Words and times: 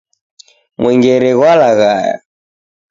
Mwengere 0.81 1.29
ghwalaghaya. 1.37 2.15